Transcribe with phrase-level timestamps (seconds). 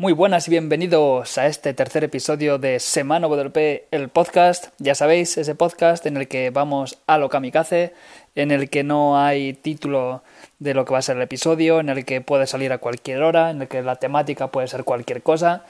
[0.00, 4.68] Muy buenas y bienvenidos a este tercer episodio de Semana WP, el podcast.
[4.78, 7.92] Ya sabéis, ese podcast en el que vamos a lo kamikaze,
[8.34, 10.22] en el que no hay título
[10.58, 13.22] de lo que va a ser el episodio, en el que puede salir a cualquier
[13.22, 15.66] hora, en el que la temática puede ser cualquier cosa.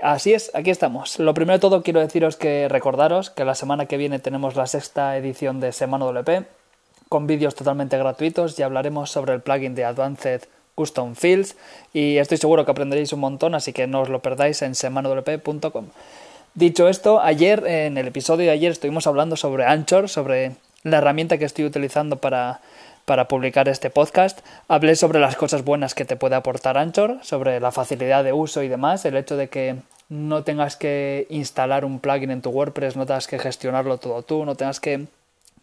[0.00, 1.18] Así es, aquí estamos.
[1.18, 4.66] Lo primero de todo quiero deciros que recordaros que la semana que viene tenemos la
[4.66, 6.46] sexta edición de Semana WP
[7.10, 10.44] con vídeos totalmente gratuitos y hablaremos sobre el plugin de Advanced
[10.74, 11.56] Custom Fields
[11.92, 15.86] y estoy seguro que aprenderéis un montón, así que no os lo perdáis en semanawp.com.
[16.54, 20.52] Dicho esto, ayer, en el episodio de ayer, estuvimos hablando sobre Anchor, sobre
[20.84, 22.60] la herramienta que estoy utilizando para,
[23.04, 24.40] para publicar este podcast.
[24.68, 28.62] Hablé sobre las cosas buenas que te puede aportar Anchor, sobre la facilidad de uso
[28.62, 29.76] y demás, el hecho de que
[30.08, 34.44] no tengas que instalar un plugin en tu WordPress, no tengas que gestionarlo todo tú,
[34.44, 35.06] no tengas que,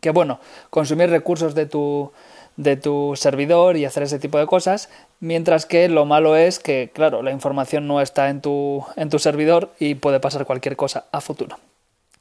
[0.02, 2.12] que bueno, consumir recursos de tu
[2.58, 6.91] de tu servidor y hacer ese tipo de cosas, mientras que lo malo es que,
[6.94, 11.05] claro, la información no está en tu, en tu servidor y puede pasar cualquier cosa
[11.12, 11.58] a futuro.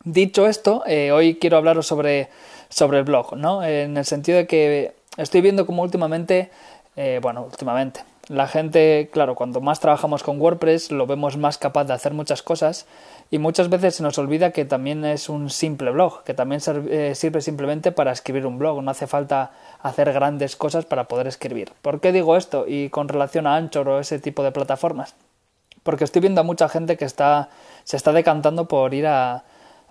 [0.04, 2.28] Dicho esto, eh, hoy quiero hablaros sobre,
[2.70, 3.62] sobre el blog, ¿no?
[3.62, 6.50] En el sentido de que estoy viendo como últimamente,
[6.96, 8.00] eh, bueno, últimamente,
[8.30, 12.44] la gente, claro, cuando más trabajamos con WordPress lo vemos más capaz de hacer muchas
[12.44, 12.86] cosas
[13.28, 17.16] y muchas veces se nos olvida que también es un simple blog, que también eh,
[17.16, 19.50] sirve simplemente para escribir un blog, no hace falta
[19.82, 21.72] hacer grandes cosas para poder escribir.
[21.82, 22.66] ¿Por qué digo esto?
[22.68, 25.16] Y con relación a Anchor o ese tipo de plataformas.
[25.82, 27.48] Porque estoy viendo a mucha gente que está,
[27.82, 29.42] se está decantando por ir a,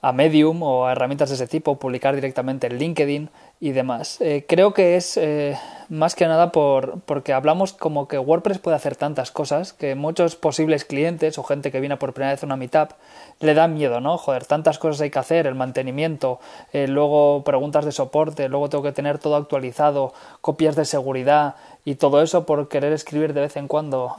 [0.01, 4.21] a Medium o a herramientas de ese tipo, publicar directamente en LinkedIn y demás.
[4.21, 5.57] Eh, creo que es eh,
[5.89, 10.35] más que nada por, porque hablamos como que WordPress puede hacer tantas cosas que muchos
[10.35, 12.91] posibles clientes o gente que viene por primera vez a una meetup
[13.39, 14.17] le da miedo, ¿no?
[14.17, 16.39] Joder, tantas cosas hay que hacer, el mantenimiento,
[16.73, 21.95] eh, luego preguntas de soporte, luego tengo que tener todo actualizado, copias de seguridad y
[21.95, 24.15] todo eso por querer escribir de vez en cuando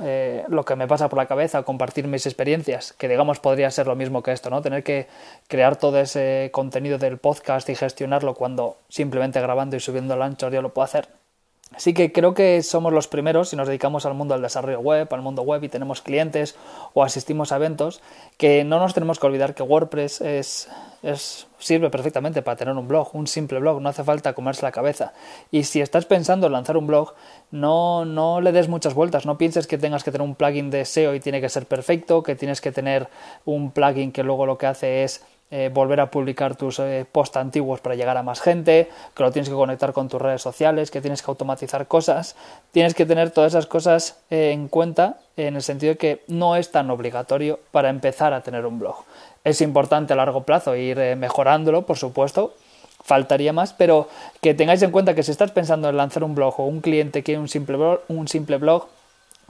[0.48, 3.94] lo que me pasa por la cabeza, compartir mis experiencias, que digamos podría ser lo
[3.94, 4.62] mismo que esto, ¿no?
[4.62, 5.06] Tener que
[5.46, 10.48] crear todo ese contenido del podcast y gestionarlo cuando simplemente grabando y subiendo el ancho
[10.50, 11.20] ya lo puedo hacer.
[11.74, 15.06] Así que creo que somos los primeros, si nos dedicamos al mundo del desarrollo web,
[15.12, 16.56] al mundo web y tenemos clientes
[16.94, 18.00] o asistimos a eventos,
[18.38, 20.68] que no nos tenemos que olvidar que WordPress es,
[21.04, 24.72] es, sirve perfectamente para tener un blog, un simple blog, no hace falta comerse la
[24.72, 25.12] cabeza.
[25.52, 27.14] Y si estás pensando en lanzar un blog,
[27.52, 30.84] no, no le des muchas vueltas, no pienses que tengas que tener un plugin de
[30.84, 33.08] SEO y tiene que ser perfecto, que tienes que tener
[33.44, 37.36] un plugin que luego lo que hace es eh, volver a publicar tus eh, posts
[37.36, 40.92] antiguos para llegar a más gente, que lo tienes que conectar con tus redes sociales,
[40.92, 42.36] que tienes que automatizar cosas.
[42.70, 46.54] Tienes que tener todas esas cosas eh, en cuenta en el sentido de que no
[46.54, 49.04] es tan obligatorio para empezar a tener un blog.
[49.42, 52.54] Es importante a largo plazo ir mejorándolo, por supuesto,
[53.02, 54.08] faltaría más, pero
[54.40, 57.22] que tengáis en cuenta que si estás pensando en lanzar un blog o un cliente
[57.22, 58.86] quiere un simple blog, un simple blog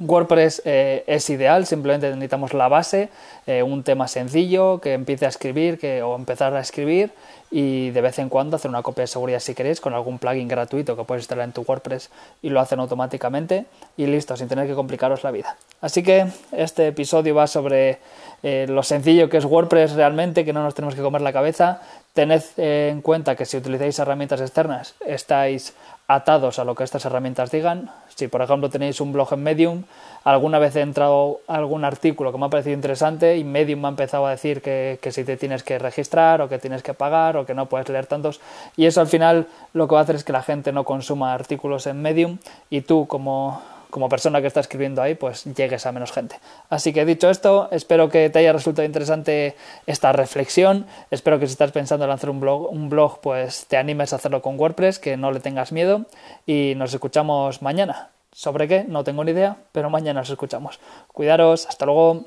[0.00, 3.10] WordPress eh, es ideal, simplemente necesitamos la base,
[3.46, 7.12] eh, un tema sencillo que empiece a escribir que, o empezar a escribir
[7.50, 10.48] y de vez en cuando hacer una copia de seguridad si queréis con algún plugin
[10.48, 13.66] gratuito que puedes instalar en tu WordPress y lo hacen automáticamente
[13.98, 15.56] y listo, sin tener que complicaros la vida.
[15.80, 17.98] Así que este episodio va sobre
[18.42, 21.80] eh, lo sencillo que es WordPress realmente, que no nos tenemos que comer la cabeza.
[22.12, 25.74] Tened en cuenta que si utilizáis herramientas externas estáis
[26.08, 27.90] atados a lo que estas herramientas digan.
[28.16, 29.84] Si, por ejemplo, tenéis un blog en Medium,
[30.24, 33.90] alguna vez he entrado algún artículo que me ha parecido interesante y Medium me ha
[33.90, 37.36] empezado a decir que, que, si te tienes que registrar o que tienes que pagar
[37.36, 38.40] o que no puedes leer tantos.
[38.76, 41.32] Y eso al final lo que va a hacer es que la gente no consuma
[41.32, 42.38] artículos en Medium
[42.70, 46.40] y tú como como persona que está escribiendo ahí, pues llegues a menos gente.
[46.68, 49.56] Así que dicho esto, espero que te haya resultado interesante
[49.86, 50.86] esta reflexión.
[51.10, 54.16] Espero que si estás pensando en lanzar un blog, un blog, pues te animes a
[54.16, 56.06] hacerlo con WordPress, que no le tengas miedo.
[56.46, 58.10] Y nos escuchamos mañana.
[58.32, 58.84] ¿Sobre qué?
[58.86, 60.78] No tengo ni idea, pero mañana nos escuchamos.
[61.12, 62.24] Cuidaros, hasta luego.